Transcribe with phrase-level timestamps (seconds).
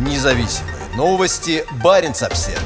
[0.00, 1.62] Независимые новости.
[1.84, 2.62] Барин обсерва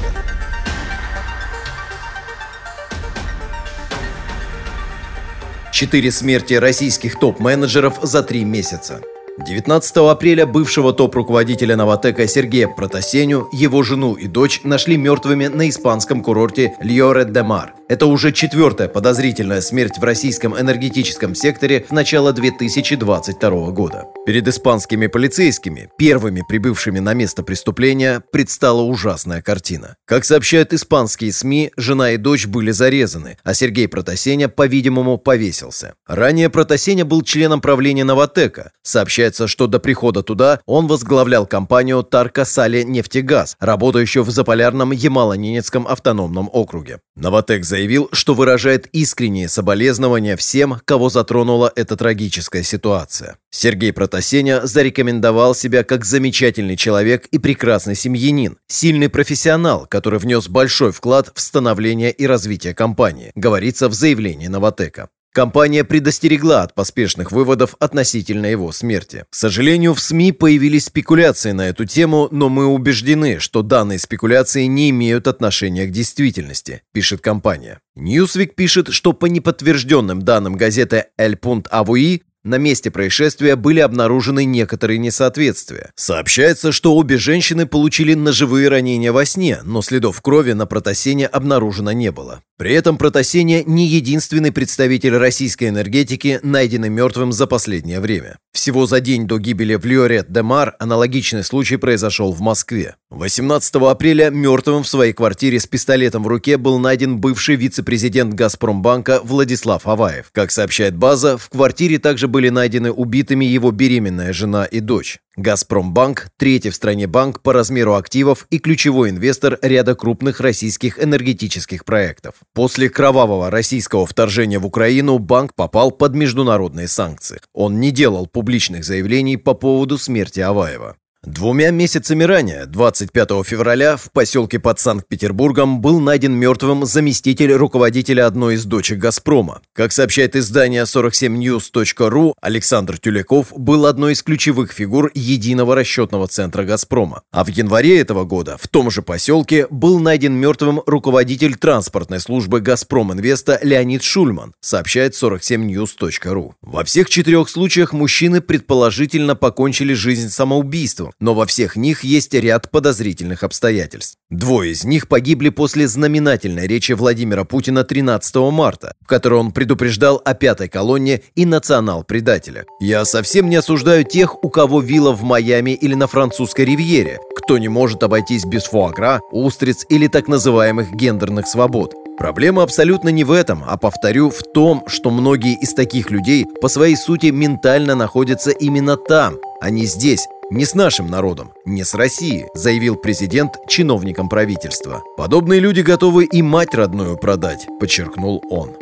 [5.73, 9.01] Четыре смерти российских топ-менеджеров за три месяца.
[9.37, 16.23] 19 апреля бывшего топ-руководителя «Новотека» Сергея Протасеню, его жену и дочь нашли мертвыми на испанском
[16.23, 17.73] курорте Льоре-де-Мар.
[17.89, 24.05] Это уже четвертая подозрительная смерть в российском энергетическом секторе в начало 2022 года.
[24.25, 29.97] Перед испанскими полицейскими, первыми прибывшими на место преступления, предстала ужасная картина.
[30.05, 35.95] Как сообщают испанские СМИ, жена и дочь были зарезаны, а Сергей Протасеня, по-видимому, повесился.
[36.07, 42.03] Ранее Протасеня был членом правления «Новотека», сообщает Сообщается, что до прихода туда он возглавлял компанию
[42.03, 46.99] Тарка Сали Нефтегаз, работающую в заполярном Ямало-Ненецком автономном округе.
[47.15, 53.37] Новотек заявил, что выражает искренние соболезнования всем, кого затронула эта трагическая ситуация.
[53.49, 60.91] Сергей Протасеня зарекомендовал себя как замечательный человек и прекрасный семьянин, сильный профессионал, который внес большой
[60.91, 65.09] вклад в становление и развитие компании, говорится в заявлении Новотека.
[65.35, 69.25] Компания предостерегла от поспешных выводов относительно его смерти.
[69.29, 74.63] К сожалению, в СМИ появились спекуляции на эту тему, но мы убеждены, что данные спекуляции
[74.63, 77.81] не имеют отношения к действительности, пишет компания.
[77.97, 84.45] Newsweek пишет, что по неподтвержденным данным газеты El Punt Avui на месте происшествия были обнаружены
[84.45, 85.91] некоторые несоответствия.
[85.95, 91.91] Сообщается, что обе женщины получили ножевые ранения во сне, но следов крови на протасене обнаружено
[91.91, 92.41] не было.
[92.57, 98.37] При этом протасене не единственный представитель российской энергетики, найденный мертвым за последнее время.
[98.53, 102.95] Всего за день до гибели в Лиорет-де-Мар аналогичный случай произошел в Москве.
[103.09, 109.19] 18 апреля мертвым в своей квартире с пистолетом в руке был найден бывший вице-президент «Газпромбанка»
[109.23, 110.27] Владислав Аваев.
[110.31, 115.19] Как сообщает база, в квартире также были найдены убитыми его беременная жена и дочь.
[115.37, 121.85] «Газпромбанк»– третий в стране банк по размеру активов и ключевой инвестор ряда крупных российских энергетических
[121.85, 122.35] проектов.
[122.53, 127.39] После кровавого российского вторжения в Украину банк попал под международные санкции.
[127.53, 130.97] Он не делал публичных заявлений по поводу смерти Аваева.
[131.25, 138.55] Двумя месяцами ранее, 25 февраля, в поселке под Санкт-Петербургом был найден мертвым заместитель руководителя одной
[138.55, 139.61] из дочек «Газпрома».
[139.73, 147.23] Как сообщает издание 47news.ru, Александр Тюляков был одной из ключевых фигур единого расчетного центра «Газпрома».
[147.31, 152.61] А в январе этого года в том же поселке был найден мертвым руководитель транспортной службы
[152.61, 156.51] «Газпром Инвеста» Леонид Шульман, сообщает 47news.ru.
[156.61, 162.71] Во всех четырех случаях мужчины предположительно покончили жизнь самоубийством, но во всех них есть ряд
[162.71, 164.17] подозрительных обстоятельств.
[164.29, 170.21] Двое из них погибли после знаменательной речи Владимира Путина 13 марта, в которой он предупреждал
[170.23, 172.65] о пятой колонне и национал-предателя.
[172.79, 177.57] «Я совсем не осуждаю тех, у кого вилла в Майами или на французской ривьере, кто
[177.57, 181.93] не может обойтись без фуагра, устриц или так называемых гендерных свобод.
[182.17, 186.69] Проблема абсолютно не в этом, а, повторю, в том, что многие из таких людей по
[186.69, 191.93] своей сути ментально находятся именно там, а не здесь, не с нашим народом, не с
[191.93, 195.01] Россией, заявил президент чиновникам правительства.
[195.17, 198.75] Подобные люди готовы и мать родную продать, подчеркнул он.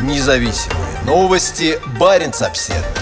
[0.00, 1.78] Независимые новости.
[1.98, 3.01] Барин обседный.